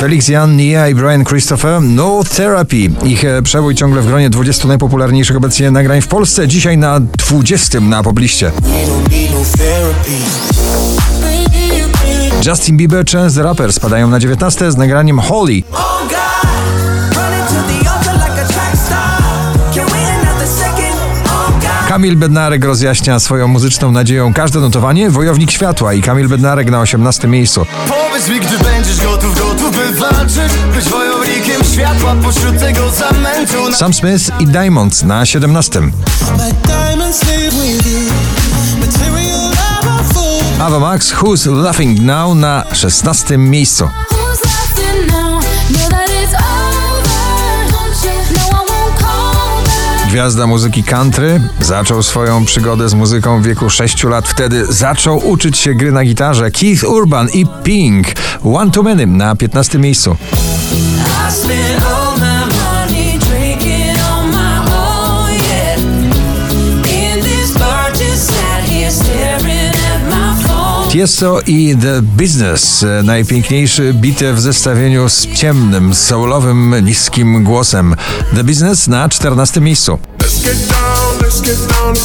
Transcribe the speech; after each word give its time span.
Felix 0.00 0.28
Jan, 0.28 0.56
Nia 0.56 0.88
i 0.88 0.94
Brian 0.94 1.24
Christopher, 1.24 1.82
No 1.82 2.22
Therapy. 2.36 2.90
Ich 3.04 3.24
e, 3.24 3.42
przebój 3.42 3.74
ciągle 3.74 4.02
w 4.02 4.06
gronie 4.06 4.30
20 4.30 4.68
najpopularniejszych 4.68 5.36
obecnie 5.36 5.70
nagrań 5.70 6.00
w 6.00 6.08
Polsce. 6.08 6.48
Dzisiaj 6.48 6.78
na 6.78 7.00
20 7.00 7.80
na 7.80 8.02
pobliście. 8.02 8.52
Justin 12.46 12.76
Bieber, 12.76 13.06
Chance 13.06 13.36
the 13.36 13.42
Rapper 13.42 13.72
spadają 13.72 14.08
na 14.08 14.20
19 14.20 14.72
z 14.72 14.76
nagraniem 14.76 15.18
Holly. 15.18 15.62
Kamil 21.96 22.16
Bednarek 22.16 22.64
rozjaśnia 22.64 23.18
swoją 23.20 23.48
muzyczną 23.48 23.92
nadzieją 23.92 24.34
każde 24.34 24.60
notowanie. 24.60 25.10
Wojownik 25.10 25.50
Światła 25.50 25.94
i 25.94 26.02
Kamil 26.02 26.28
Bednarek 26.28 26.70
na 26.70 26.80
18 26.80 27.28
miejscu. 27.28 27.66
Powiedz 27.88 28.28
mi, 28.28 28.40
gdy 28.40 28.58
będziesz 28.58 29.00
gotów, 29.00 29.38
gotów 29.38 29.76
by 29.76 29.92
walczyć 29.92 30.52
Być 30.74 30.84
wojownikiem 30.84 31.64
światła 31.72 32.14
pośród 32.22 32.58
tego 32.58 32.90
zamętu 32.90 33.74
Sam 33.74 33.94
Smith 33.94 34.40
i 34.40 34.46
Diamonds 34.46 35.02
na 35.02 35.26
17. 35.26 35.82
Ava 40.60 40.78
Max, 40.78 41.12
Who's 41.12 41.62
Laughing 41.62 42.00
Now 42.00 42.34
na 42.34 42.64
16 42.72 43.38
miejscu. 43.38 43.88
Gwiazda 50.16 50.46
muzyki 50.46 50.84
country 50.84 51.40
zaczął 51.60 52.02
swoją 52.02 52.44
przygodę 52.44 52.88
z 52.88 52.94
muzyką 52.94 53.42
w 53.42 53.46
wieku 53.46 53.70
6 53.70 54.04
lat. 54.04 54.28
Wtedy 54.28 54.66
zaczął 54.68 55.28
uczyć 55.28 55.58
się 55.58 55.74
gry 55.74 55.92
na 55.92 56.04
gitarze. 56.04 56.50
Keith 56.50 56.84
Urban 56.84 57.28
i 57.34 57.46
Pink. 57.64 58.06
One 58.54 58.70
Too 58.70 58.82
Many 58.82 59.06
na 59.06 59.36
15 59.36 59.78
miejscu. 59.78 60.16
Tiesto 70.96 71.40
i 71.46 71.76
The 71.80 72.02
Business. 72.02 72.84
Najpiękniejszy 73.04 73.94
bitew 73.94 74.36
w 74.36 74.40
zestawieniu 74.40 75.08
z 75.08 75.26
ciemnym, 75.34 75.94
soulowym, 75.94 76.84
niskim 76.84 77.44
głosem. 77.44 77.96
The 78.34 78.44
Business 78.44 78.86
na 78.86 79.08
14 79.08 79.60
miejscu. 79.60 79.98
Let's 80.18 80.44
get 80.44 80.68
down, 80.68 81.18
let's 81.20 81.44
get 81.44 81.56
down. 81.68 81.96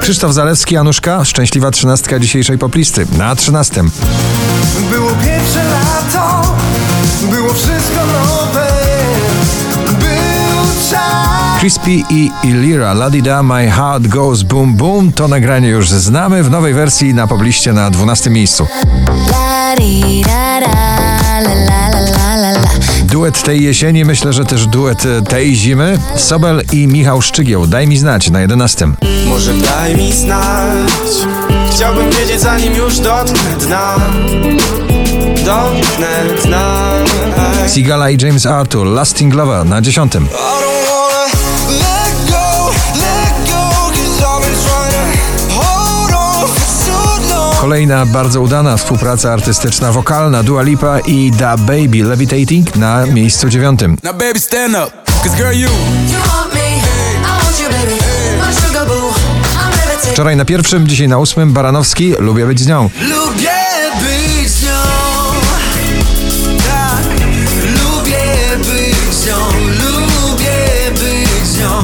Krzysztof 0.00 0.32
Zalewski, 0.32 0.74
Januszka, 0.74 1.24
szczęśliwa 1.24 1.70
trzynastka 1.70 2.18
dzisiejszej 2.18 2.58
poplisty 2.58 3.06
na 3.18 3.36
13. 3.36 3.84
Było 4.90 5.10
pierwsze 5.24 5.64
lato, 5.64 6.53
Crispy 11.64 12.02
i 12.10 12.30
Ilira 12.42 12.94
Ladida 12.94 13.42
My 13.42 13.70
Heart 13.70 14.06
Goes 14.06 14.42
Boom 14.42 14.74
Boom 14.74 15.12
to 15.12 15.28
nagranie 15.28 15.68
już 15.68 15.90
znamy 15.90 16.42
w 16.42 16.50
nowej 16.50 16.74
wersji 16.74 17.14
na 17.14 17.26
pobliście 17.26 17.72
na 17.72 17.90
12 17.90 18.30
miejscu. 18.30 18.66
Duet 23.02 23.42
tej 23.42 23.62
jesieni, 23.62 24.04
myślę, 24.04 24.32
że 24.32 24.44
też 24.44 24.66
duet 24.66 25.02
tej 25.28 25.54
zimy. 25.54 25.98
Sobel 26.16 26.62
i 26.72 26.86
Michał 26.86 27.22
Szczygieł, 27.22 27.66
daj 27.66 27.86
mi 27.86 27.96
znać 27.96 28.30
na 28.30 28.40
11. 28.40 28.88
Może 29.26 29.54
daj 29.54 29.96
mi 29.96 30.12
znać 30.12 31.10
Chciałbym 31.70 32.10
wiedzieć 32.10 32.40
zanim 32.40 32.74
już 32.74 32.98
dotknę 32.98 33.50
dna 33.60 33.96
Dotknę 35.44 36.24
dna 36.44 36.90
Sigala 37.68 38.10
i 38.10 38.16
James 38.22 38.46
Arthur, 38.46 38.86
Lasting 38.86 39.34
Lover 39.34 39.66
na 39.66 39.82
10. 39.82 40.12
I 41.24 41.30
don't 41.30 41.44
wanna 41.54 41.84
let 41.84 42.14
go, 42.30 42.70
let 43.00 43.34
go 43.48 43.62
Cause 43.94 44.20
I've 44.22 44.42
been 44.42 44.56
trying 44.66 44.92
to 44.92 45.04
hold 45.54 46.12
on 46.12 46.48
for 46.48 46.66
so 46.84 47.34
long 47.34 47.60
Kolejna 47.60 48.06
bardzo 48.06 48.40
udana 48.40 48.76
współpraca 48.76 49.32
artystyczna 49.32 49.92
wokalna 49.92 50.42
Dua 50.42 50.62
Lipa 50.62 51.00
i 51.00 51.30
Da 51.30 51.56
Baby 51.56 52.02
Levitating 52.04 52.76
na 52.76 53.06
miejscu 53.06 53.48
9. 53.48 53.80
Now, 54.02 54.12
baby, 54.12 54.40
stand 54.40 54.74
up. 54.74 54.92
Cause, 55.22 55.36
girl, 55.36 55.60
you. 55.60 55.68
Wczoraj 60.12 60.36
na 60.36 60.44
pierwszym, 60.44 60.86
dzisiaj 60.86 61.08
na 61.08 61.18
ósmym 61.18 61.52
Baranowski, 61.52 62.14
lubię 62.18 62.46
być 62.46 62.60
z 62.60 62.66
nią. 62.66 62.90
Lubię 63.00 63.53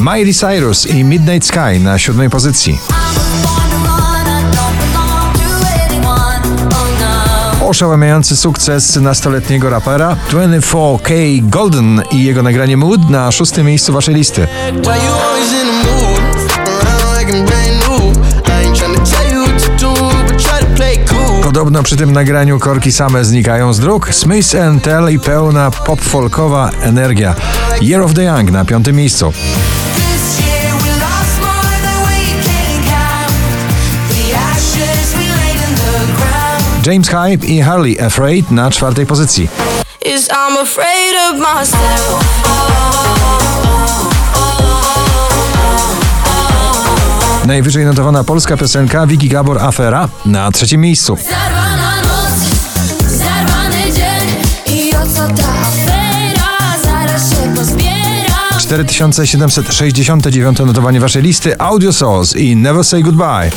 Miley 0.00 0.34
Cyrus 0.34 0.86
i 0.86 1.04
Midnight 1.04 1.48
Sky 1.48 1.80
na 1.80 1.98
siódmej 1.98 2.30
pozycji. 2.30 2.78
Oszałamiający 7.68 8.36
sukces 8.36 8.96
nastoletniego 8.96 9.70
rapera 9.70 10.16
24K 10.30 11.12
Golden 11.48 12.02
i 12.10 12.24
jego 12.24 12.42
nagranie 12.42 12.76
Mood 12.76 13.10
na 13.10 13.32
szóstym 13.32 13.66
miejscu 13.66 13.92
waszej 13.92 14.14
listy. 14.14 14.46
Podobno 21.42 21.82
przy 21.82 21.96
tym 21.96 22.12
nagraniu 22.12 22.58
korki 22.58 22.92
same 22.92 23.24
znikają 23.24 23.72
z 23.72 23.80
dróg. 23.80 24.14
Smith 24.14 24.48
Tell 24.82 25.12
i 25.12 25.18
pełna 25.18 25.70
pop-folkowa 25.70 26.70
energia. 26.82 27.34
Year 27.82 28.02
of 28.02 28.14
the 28.14 28.22
Young 28.22 28.50
na 28.50 28.64
piątym 28.64 28.96
miejscu. 28.96 29.32
James 36.86 37.08
Hype 37.08 37.46
i 37.46 37.60
Harley 37.60 38.00
Afraid 38.00 38.50
na 38.50 38.70
czwartej 38.70 39.06
pozycji. 39.06 39.48
Najwyżej 47.46 47.84
notowana 47.84 48.24
polska 48.24 48.56
piosenka 48.56 49.06
Wiki 49.06 49.28
Gabor 49.28 49.58
Afera 49.58 50.08
na 50.26 50.50
trzecim 50.50 50.80
miejscu. 50.80 51.16
Zarwana 51.16 51.96
noc, 51.96 52.32
zarwany 53.10 53.92
dzień 53.92 54.28
i 54.76 54.94
o 54.96 55.06
co 55.06 55.26
ta 55.34 55.48
afera 55.60 56.76
zaraz 56.84 57.30
się 57.30 57.54
pozbiera. 57.56 58.58
4769 58.58 60.58
notowanie 60.58 61.00
waszej 61.00 61.22
listy 61.22 61.58
Audio 61.58 61.92
Souls 61.92 62.36
i 62.36 62.56
Never 62.56 62.84
Say 62.84 63.02
Goodbye. 63.02 63.50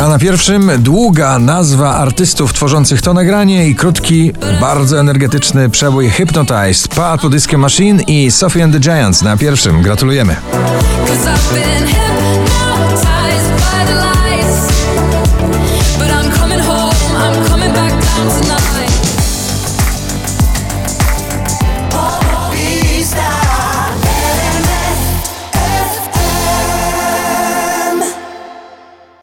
A 0.00 0.08
na 0.08 0.18
pierwszym 0.18 0.70
długa 0.78 1.38
nazwa 1.38 1.94
artystów 1.94 2.52
tworzących 2.52 3.02
to 3.02 3.14
nagranie 3.14 3.68
i 3.68 3.74
krótki, 3.74 4.32
bardzo 4.60 5.00
energetyczny 5.00 5.70
przebój 5.70 6.10
Hypnotized, 6.10 6.88
Purple 6.88 7.30
Disco 7.30 7.58
Machine 7.58 8.02
i 8.02 8.30
Sophie 8.30 8.64
and 8.64 8.72
the 8.72 8.80
Giants 8.80 9.22
na 9.22 9.36
pierwszym. 9.36 9.82
Gratulujemy. 9.82 10.36